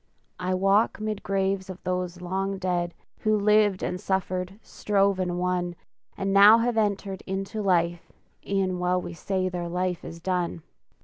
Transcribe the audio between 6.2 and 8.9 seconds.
now have entered into life E'en